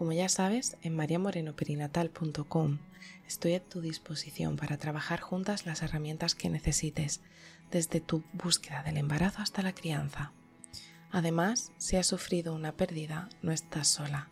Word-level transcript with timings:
Como 0.00 0.12
ya 0.12 0.30
sabes, 0.30 0.78
en 0.80 0.96
mariamorenoperinatal.com 0.96 2.78
estoy 3.28 3.52
a 3.52 3.62
tu 3.62 3.82
disposición 3.82 4.56
para 4.56 4.78
trabajar 4.78 5.20
juntas 5.20 5.66
las 5.66 5.82
herramientas 5.82 6.34
que 6.34 6.48
necesites, 6.48 7.20
desde 7.70 8.00
tu 8.00 8.24
búsqueda 8.32 8.82
del 8.82 8.96
embarazo 8.96 9.42
hasta 9.42 9.60
la 9.60 9.74
crianza. 9.74 10.32
Además, 11.10 11.72
si 11.76 11.96
has 11.96 12.06
sufrido 12.06 12.54
una 12.54 12.78
pérdida, 12.78 13.28
no 13.42 13.52
estás 13.52 13.88
sola. 13.88 14.30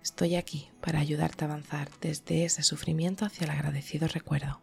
Estoy 0.00 0.36
aquí 0.36 0.70
para 0.80 1.00
ayudarte 1.00 1.44
a 1.44 1.48
avanzar 1.48 1.90
desde 2.00 2.44
ese 2.44 2.62
sufrimiento 2.62 3.24
hacia 3.24 3.46
el 3.46 3.50
agradecido 3.50 4.06
recuerdo. 4.06 4.60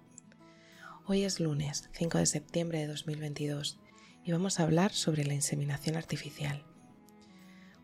Hoy 1.06 1.26
es 1.26 1.42
lunes 1.42 1.90
5 1.92 2.20
de 2.20 2.26
septiembre 2.26 2.80
de 2.80 2.88
2022 2.88 3.82
y 4.24 4.32
vamos 4.32 4.62
a 4.62 4.64
hablar 4.64 4.94
sobre 4.94 5.26
la 5.26 5.34
inseminación 5.34 5.98
artificial. 5.98 6.64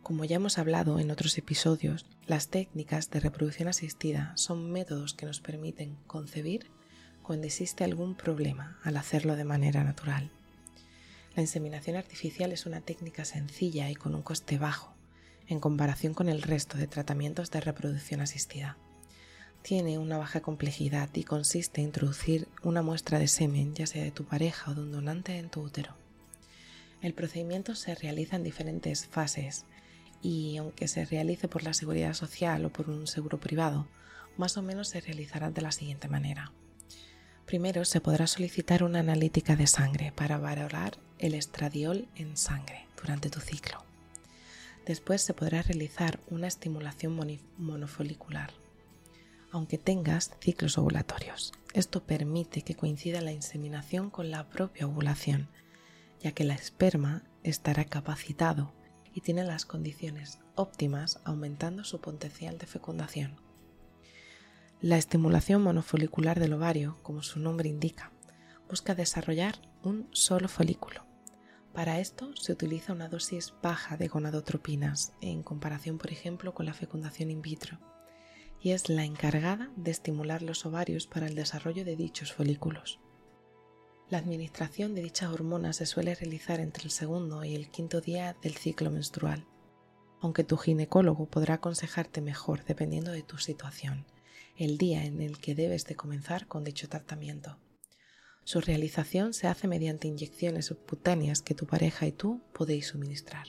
Como 0.04 0.26
ya 0.26 0.36
hemos 0.36 0.58
hablado 0.58 1.00
en 1.00 1.12
otros 1.12 1.38
episodios, 1.38 2.06
las 2.28 2.50
técnicas 2.50 3.10
de 3.10 3.22
reproducción 3.22 3.70
asistida 3.70 4.34
son 4.36 4.70
métodos 4.70 5.14
que 5.14 5.26
nos 5.26 5.40
permiten 5.40 5.96
concebir 6.08 6.68
cuando 7.22 7.48
existe 7.48 7.86
algún 7.86 8.14
problema 8.14 8.78
al 8.84 8.98
hacerlo 8.98 9.38
de 9.38 9.46
manera 9.46 9.86
natural. 9.86 10.30
La 11.38 11.42
inseminación 11.42 11.96
artificial 11.96 12.52
es 12.52 12.66
una 12.66 12.82
técnica 12.82 13.24
sencilla 13.24 13.90
y 13.90 13.96
con 13.96 14.14
un 14.14 14.24
coste 14.24 14.58
bajo 14.58 14.94
en 15.48 15.62
comparación 15.62 16.14
con 16.14 16.28
el 16.28 16.42
resto 16.42 16.78
de 16.78 16.88
tratamientos 16.88 17.50
de 17.50 17.62
reproducción 17.62 18.20
asistida. 18.20 18.78
Tiene 19.62 20.00
una 20.00 20.18
baja 20.18 20.42
complejidad 20.42 21.10
y 21.14 21.24
consiste 21.24 21.80
en 21.80 21.88
introducir 21.88 22.50
una 22.62 22.82
muestra 22.82 23.20
de 23.20 23.30
semen, 23.30 23.74
ya 23.74 23.88
sea 23.88 24.04
de 24.04 24.12
tu 24.12 24.26
pareja 24.26 24.72
o 24.72 24.76
de 24.76 24.82
un 24.82 24.92
donante, 24.92 25.38
en 25.38 25.50
tu 25.50 25.62
útero. 25.62 25.96
El 27.02 27.14
procedimiento 27.14 27.74
se 27.76 27.96
realiza 27.96 28.36
en 28.36 28.44
diferentes 28.44 29.08
fases 29.08 29.66
y 30.24 30.56
aunque 30.58 30.88
se 30.88 31.06
realice 31.06 31.48
por 31.50 31.64
la 31.64 31.74
seguridad 31.74 32.14
social 32.14 32.66
o 32.66 32.72
por 32.72 32.90
un 32.90 33.06
seguro 33.06 33.40
privado, 33.40 33.88
más 34.38 34.58
o 34.58 34.64
menos 34.64 34.88
se 34.88 35.02
realizará 35.02 35.52
de 35.52 35.62
la 35.62 35.72
siguiente 35.72 36.08
manera. 36.08 36.54
Primero 37.46 37.84
se 37.84 38.00
podrá 38.00 38.26
solicitar 38.26 38.84
una 38.84 39.00
analítica 39.00 39.58
de 39.58 39.68
sangre 39.68 40.14
para 40.16 40.38
valorar 40.38 40.98
el 41.20 41.34
estradiol 41.34 42.08
en 42.16 42.38
sangre 42.38 42.88
durante 43.00 43.30
tu 43.30 43.42
ciclo. 43.42 43.84
Después 44.86 45.22
se 45.22 45.34
podrá 45.34 45.62
realizar 45.62 46.20
una 46.30 46.48
estimulación 46.48 47.18
monofolicular, 47.58 48.52
aunque 49.52 49.78
tengas 49.78 50.32
ciclos 50.40 50.78
ovulatorios. 50.78 51.52
Esto 51.74 52.04
permite 52.04 52.62
que 52.62 52.76
coincida 52.76 53.20
la 53.22 53.34
inseminación 53.34 54.10
con 54.10 54.32
la 54.32 54.48
propia 54.50 54.88
ovulación, 54.88 55.50
ya 56.22 56.32
que 56.32 56.46
la 56.46 56.54
esperma 56.54 57.24
estará 57.44 57.84
capacitado 57.86 58.74
y 59.14 59.22
tiene 59.22 59.44
las 59.44 59.66
condiciones 59.66 60.40
óptimas 60.56 61.20
aumentando 61.24 61.84
su 61.84 62.02
potencial 62.02 62.58
de 62.58 62.68
fecundación. 62.68 63.36
La 64.82 64.98
estimulación 64.98 65.62
monofolicular 65.62 66.40
del 66.40 66.54
ovario, 66.54 66.98
como 67.04 67.24
su 67.24 67.40
nombre 67.40 67.70
indica, 67.70 68.12
busca 68.70 68.96
desarrollar 68.96 69.56
un 69.84 70.10
solo 70.12 70.48
folículo. 70.48 71.06
Para 71.74 72.00
esto 72.00 72.36
se 72.36 72.52
utiliza 72.52 72.94
una 72.94 73.10
dosis 73.10 73.54
baja 73.62 73.98
de 73.98 74.08
gonadotropinas 74.08 75.14
en 75.22 75.42
comparación, 75.42 75.98
por 75.98 76.12
ejemplo, 76.12 76.54
con 76.54 76.66
la 76.66 76.74
fecundación 76.74 77.32
in 77.32 77.42
vitro, 77.42 77.80
y 78.62 78.72
es 78.72 78.90
la 78.90 79.06
encargada 79.06 79.72
de 79.76 79.92
estimular 79.92 80.42
los 80.42 80.66
ovarios 80.66 81.08
para 81.08 81.28
el 81.28 81.36
desarrollo 81.36 81.84
de 81.84 81.96
dichos 81.96 82.32
folículos. 82.32 83.00
La 84.10 84.18
administración 84.18 84.96
de 84.96 85.02
dicha 85.02 85.32
hormona 85.32 85.72
se 85.72 85.86
suele 85.86 86.14
realizar 86.14 86.60
entre 86.60 86.84
el 86.84 86.92
segundo 86.92 87.44
y 87.46 87.56
el 87.56 87.70
quinto 87.70 88.02
día 88.02 88.36
del 88.42 88.56
ciclo 88.56 88.92
menstrual, 88.92 89.48
aunque 90.20 90.44
tu 90.44 90.58
ginecólogo 90.58 91.26
podrá 91.26 91.56
aconsejarte 91.56 92.22
mejor 92.22 92.64
dependiendo 92.66 93.12
de 93.12 93.24
tu 93.24 93.38
situación, 93.38 94.06
el 94.58 94.78
día 94.78 95.06
en 95.06 95.22
el 95.22 95.40
que 95.40 95.56
debes 95.56 95.86
de 95.86 95.96
comenzar 95.96 96.48
con 96.48 96.64
dicho 96.64 96.90
tratamiento. 96.90 97.58
Su 98.44 98.60
realización 98.60 99.34
se 99.34 99.48
hace 99.48 99.70
mediante 99.70 100.10
inyecciones 100.10 100.66
subcutáneas 100.66 101.42
que 101.42 101.56
tu 101.56 101.66
pareja 101.66 102.06
y 102.06 102.12
tú 102.12 102.42
podéis 102.52 102.88
suministrar. 102.88 103.48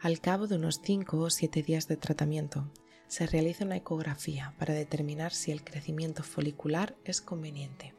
Al 0.00 0.20
cabo 0.20 0.48
de 0.48 0.56
unos 0.56 0.80
5 0.82 1.16
o 1.18 1.30
7 1.30 1.62
días 1.62 1.86
de 1.86 1.96
tratamiento, 1.96 2.70
se 3.06 3.26
realiza 3.26 3.64
una 3.64 3.76
ecografía 3.76 4.54
para 4.58 4.74
determinar 4.74 5.32
si 5.32 5.52
el 5.52 5.62
crecimiento 5.62 6.24
folicular 6.24 6.96
es 7.04 7.20
conveniente 7.20 7.94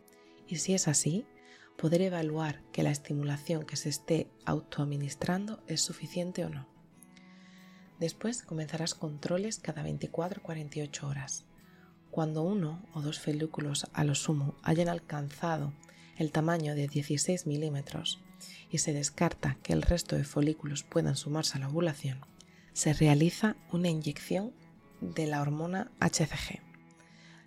y 0.52 0.58
si 0.58 0.74
es 0.74 0.90
así, 0.90 1.26
poder 1.78 2.02
evaluar 2.02 2.62
que 2.74 2.84
la 2.84 2.92
estimulación 2.92 3.66
que 3.66 3.78
se 3.78 3.88
esté 3.88 4.28
autoadministrando 4.46 5.64
es 5.68 5.82
suficiente 5.82 6.44
o 6.44 6.50
no. 6.50 6.68
Después 8.00 8.44
comenzarás 8.44 8.94
controles 8.94 9.60
cada 9.60 9.84
24-48 9.84 11.04
horas. 11.04 11.46
Cuando 12.10 12.44
uno 12.44 12.84
o 12.94 13.02
dos 13.02 13.20
folículos 13.20 13.88
a 13.94 14.04
lo 14.04 14.14
sumo 14.14 14.56
hayan 14.62 14.90
alcanzado 14.90 15.72
el 16.18 16.34
tamaño 16.34 16.76
de 16.76 16.90
16 16.90 17.48
milímetros 17.48 18.20
y 18.70 18.80
se 18.80 18.92
descarta 18.92 19.58
que 19.64 19.72
el 19.72 19.82
resto 19.82 20.18
de 20.18 20.26
folículos 20.26 20.84
puedan 20.84 21.16
sumarse 21.16 21.58
a 21.58 21.62
la 21.62 21.70
ovulación, 21.70 22.20
se 22.74 22.92
realiza 22.94 23.56
una 23.72 23.90
inyección 23.90 24.52
de 25.00 25.28
la 25.28 25.42
hormona 25.42 25.92
HCG. 26.00 26.71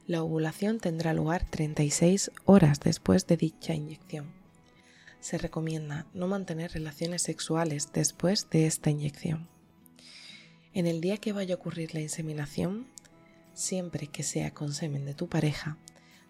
La 0.06 0.22
ovulación 0.22 0.80
tendrá 0.80 1.14
lugar 1.14 1.46
36 1.48 2.30
horas 2.44 2.78
después 2.80 3.26
de 3.26 3.38
dicha 3.38 3.72
inyección. 3.72 4.26
Se 5.20 5.38
recomienda 5.38 6.06
no 6.12 6.28
mantener 6.28 6.72
relaciones 6.72 7.22
sexuales 7.22 7.88
después 7.90 8.50
de 8.50 8.66
esta 8.66 8.90
inyección. 8.90 9.48
En 10.74 10.86
el 10.86 11.00
día 11.00 11.16
que 11.16 11.32
vaya 11.32 11.54
a 11.54 11.56
ocurrir 11.56 11.94
la 11.94 12.02
inseminación, 12.02 12.86
siempre 13.54 14.06
que 14.08 14.22
sea 14.22 14.52
con 14.52 14.74
semen 14.74 15.06
de 15.06 15.14
tu 15.14 15.30
pareja, 15.30 15.78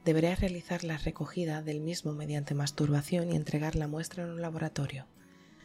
deberás 0.05 0.39
realizar 0.39 0.85
la 0.85 0.97
recogida 0.97 1.61
del 1.61 1.81
mismo 1.81 2.12
mediante 2.12 2.55
masturbación 2.55 3.33
y 3.33 3.37
entregar 3.37 3.75
la 3.75 3.89
muestra 3.89 4.23
en 4.23 4.31
un 4.31 4.41
laboratorio, 4.41 5.06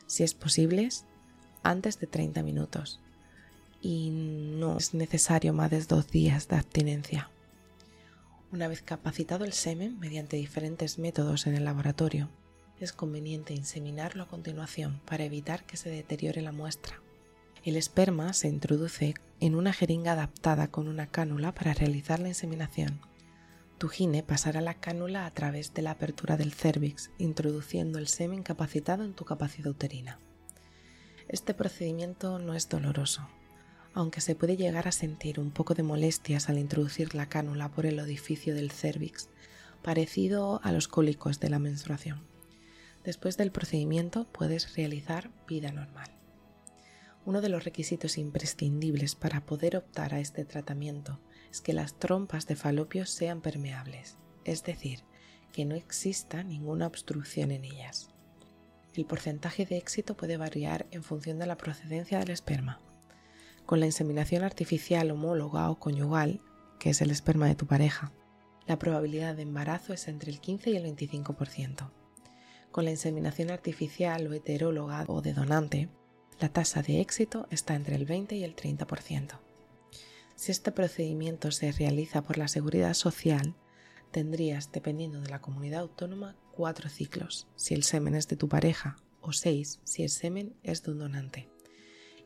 si 0.08 0.24
es 0.24 0.34
posible, 0.34 0.90
antes 1.62 2.00
de 2.00 2.08
30 2.08 2.42
minutos. 2.42 3.00
Y 3.84 4.10
no 4.10 4.78
es 4.78 4.96
necesario 4.96 5.54
más 5.54 5.70
de 5.70 5.84
dos 5.84 6.08
días 6.08 6.48
de 6.48 6.56
abstinencia. 6.56 7.30
Una 8.52 8.68
vez 8.68 8.82
capacitado 8.82 9.46
el 9.46 9.54
semen 9.54 10.00
mediante 10.00 10.36
diferentes 10.36 10.98
métodos 10.98 11.46
en 11.46 11.54
el 11.54 11.66
laboratorio, 11.66 12.30
es 12.80 12.94
conveniente 12.94 13.54
inseminarlo 13.54 14.24
a 14.24 14.28
continuación 14.28 15.02
para 15.06 15.24
evitar 15.24 15.66
que 15.66 15.78
se 15.78 15.92
deteriore 15.92 16.42
la 16.42 16.52
muestra. 16.52 17.00
El 17.64 17.76
esperma 17.76 18.34
se 18.34 18.48
introduce 18.48 19.14
en 19.40 19.54
una 19.54 19.72
jeringa 19.72 20.14
adaptada 20.14 20.72
con 20.72 20.88
una 20.88 21.06
cánula 21.06 21.54
para 21.54 21.76
realizar 21.76 22.20
la 22.20 22.30
inseminación. 22.30 23.00
Tu 23.78 23.88
gine 23.88 24.24
pasará 24.24 24.62
la 24.62 24.74
cánula 24.74 25.28
a 25.28 25.32
través 25.32 25.76
de 25.76 25.84
la 25.84 25.92
apertura 25.92 26.36
del 26.36 26.52
cervix, 26.52 27.12
introduciendo 27.20 28.00
el 28.00 28.08
semen 28.08 28.42
capacitado 28.42 29.04
en 29.04 29.14
tu 29.14 29.26
capacidad 29.26 29.70
uterina. 29.70 30.18
Este 31.28 31.54
procedimiento 31.54 32.40
no 32.40 32.56
es 32.56 32.68
doloroso, 32.68 33.30
aunque 33.94 34.22
se 34.22 34.36
puede 34.36 34.58
llegar 34.58 34.88
a 34.88 34.92
sentir 34.92 35.40
un 35.40 35.52
poco 35.52 35.74
de 35.74 35.84
molestias 35.84 36.50
al 36.50 36.58
introducir 36.58 37.16
la 37.16 37.28
cánula 37.28 37.70
por 37.70 37.86
el 37.86 38.00
orificio 38.00 38.54
del 38.56 38.72
cervix, 38.72 39.30
parecido 39.82 40.62
a 40.64 40.72
los 40.72 40.88
cólicos 40.88 41.40
de 41.40 41.50
la 41.50 41.60
menstruación. 41.60 42.22
Después 43.04 43.38
del 43.38 43.52
procedimiento 43.52 44.26
puedes 44.32 44.76
realizar 44.76 45.32
vida 45.48 45.72
normal. 45.72 46.10
Uno 47.26 47.42
de 47.42 47.50
los 47.50 47.64
requisitos 47.64 48.18
imprescindibles 48.18 49.16
para 49.16 49.46
poder 49.46 49.78
optar 49.78 50.14
a 50.14 50.20
este 50.20 50.46
tratamiento 50.46 51.20
es 51.52 51.62
que 51.62 51.74
las 51.74 51.98
trompas 51.98 52.48
de 52.48 52.56
falopio 52.56 53.06
sean 53.06 53.42
permeables, 53.42 54.18
es 54.46 54.64
decir, 54.64 55.02
que 55.52 55.66
no 55.66 55.76
exista 55.76 56.44
ninguna 56.44 56.88
obstrucción 56.88 57.52
en 57.52 57.66
ellas. 57.66 58.10
El 58.94 59.06
porcentaje 59.06 59.66
de 59.66 59.78
éxito 59.78 60.16
puede 60.16 60.38
variar 60.38 60.88
en 60.92 61.04
función 61.04 61.40
de 61.40 61.46
la 61.46 61.58
procedencia 61.58 62.20
del 62.20 62.32
esperma. 62.32 62.80
Con 63.70 63.80
la 63.80 63.86
inseminación 63.86 64.44
artificial 64.44 65.12
homóloga 65.12 65.70
o 65.70 65.78
conyugal, 65.78 66.42
que 66.80 66.90
es 66.90 67.02
el 67.02 67.12
esperma 67.12 67.46
de 67.46 67.54
tu 67.54 67.68
pareja, 67.68 68.12
la 68.66 68.80
probabilidad 68.80 69.36
de 69.36 69.44
embarazo 69.44 69.94
es 69.94 70.08
entre 70.08 70.32
el 70.32 70.40
15 70.40 70.72
y 70.72 70.76
el 70.76 70.86
25%. 70.86 71.92
Con 72.72 72.86
la 72.86 72.90
inseminación 72.90 73.52
artificial 73.52 74.26
o 74.26 74.34
heteróloga 74.34 75.06
o 75.08 75.22
de 75.22 75.34
donante, 75.34 75.88
la 76.40 76.50
tasa 76.50 76.82
de 76.82 77.00
éxito 77.00 77.46
está 77.52 77.76
entre 77.76 77.94
el 77.94 78.06
20 78.06 78.38
y 78.38 78.44
el 78.44 78.56
30%. 78.56 79.40
Si 80.34 80.52
este 80.52 80.72
procedimiento 80.72 81.52
se 81.52 81.72
realiza 81.72 82.24
por 82.24 82.40
la 82.40 82.48
seguridad 82.48 82.96
social, 82.96 83.54
tendrías, 84.10 84.72
dependiendo 84.72 85.22
de 85.22 85.30
la 85.30 85.42
comunidad 85.42 85.82
autónoma, 85.82 86.36
cuatro 86.54 86.90
ciclos, 86.90 87.46
si 87.56 87.76
el 87.76 87.84
semen 87.84 88.16
es 88.16 88.28
de 88.28 88.36
tu 88.36 88.50
pareja, 88.50 88.96
o 89.22 89.32
seis, 89.32 89.80
si 89.84 90.02
el 90.02 90.10
semen 90.10 90.56
es 90.64 90.82
de 90.82 90.90
un 90.90 90.98
donante. 90.98 91.50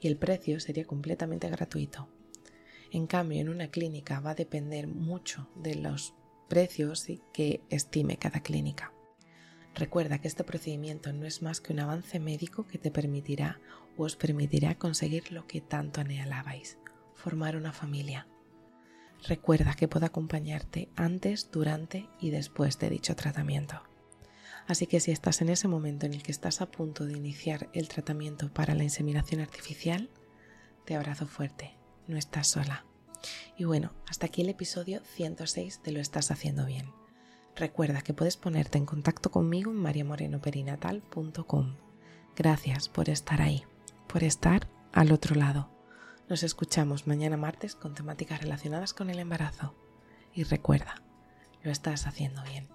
Y 0.03 0.07
el 0.07 0.17
precio 0.17 0.59
sería 0.59 0.83
completamente 0.83 1.49
gratuito. 1.49 2.09
En 2.91 3.07
cambio, 3.07 3.39
en 3.39 3.47
una 3.47 3.69
clínica 3.69 4.19
va 4.19 4.31
a 4.31 4.35
depender 4.35 4.85
mucho 4.85 5.47
de 5.55 5.75
los 5.75 6.13
precios 6.49 7.07
que 7.31 7.61
estime 7.69 8.17
cada 8.17 8.41
clínica. 8.41 8.91
Recuerda 9.73 10.19
que 10.19 10.27
este 10.27 10.43
procedimiento 10.43 11.13
no 11.13 11.25
es 11.25 11.41
más 11.41 11.61
que 11.61 11.71
un 11.71 11.79
avance 11.79 12.19
médico 12.19 12.67
que 12.67 12.77
te 12.77 12.91
permitirá 12.91 13.61
o 13.95 14.03
os 14.03 14.17
permitirá 14.17 14.77
conseguir 14.77 15.31
lo 15.31 15.47
que 15.47 15.61
tanto 15.61 16.01
anhelabais, 16.01 16.77
formar 17.15 17.55
una 17.55 17.71
familia. 17.71 18.27
Recuerda 19.25 19.73
que 19.73 19.87
puedo 19.87 20.05
acompañarte 20.05 20.89
antes, 20.97 21.49
durante 21.49 22.09
y 22.19 22.29
después 22.29 22.77
de 22.77 22.89
dicho 22.89 23.15
tratamiento. 23.15 23.92
Así 24.67 24.87
que 24.87 24.99
si 24.99 25.11
estás 25.11 25.41
en 25.41 25.49
ese 25.49 25.67
momento 25.67 26.05
en 26.05 26.13
el 26.13 26.23
que 26.23 26.31
estás 26.31 26.61
a 26.61 26.71
punto 26.71 27.05
de 27.05 27.13
iniciar 27.13 27.69
el 27.73 27.89
tratamiento 27.89 28.53
para 28.53 28.75
la 28.75 28.83
inseminación 28.83 29.41
artificial, 29.41 30.09
te 30.85 30.95
abrazo 30.95 31.27
fuerte, 31.27 31.75
no 32.07 32.17
estás 32.17 32.47
sola. 32.47 32.85
Y 33.57 33.65
bueno, 33.65 33.93
hasta 34.07 34.27
aquí 34.27 34.41
el 34.41 34.49
episodio 34.49 35.01
106 35.03 35.81
de 35.83 35.91
Lo 35.91 35.99
estás 35.99 36.31
haciendo 36.31 36.65
bien. 36.65 36.91
Recuerda 37.55 38.01
que 38.01 38.13
puedes 38.13 38.37
ponerte 38.37 38.77
en 38.77 38.85
contacto 38.85 39.31
conmigo 39.31 39.71
en 39.71 39.77
mariamorenoperinatal.com. 39.77 41.75
Gracias 42.35 42.89
por 42.89 43.09
estar 43.09 43.41
ahí, 43.41 43.63
por 44.07 44.23
estar 44.23 44.67
al 44.91 45.11
otro 45.11 45.35
lado. 45.35 45.69
Nos 46.29 46.41
escuchamos 46.41 47.05
mañana 47.05 47.37
martes 47.37 47.75
con 47.75 47.93
temáticas 47.93 48.41
relacionadas 48.41 48.93
con 48.93 49.09
el 49.09 49.19
embarazo. 49.19 49.75
Y 50.33 50.43
recuerda, 50.43 51.03
lo 51.61 51.71
estás 51.71 52.07
haciendo 52.07 52.41
bien. 52.43 52.67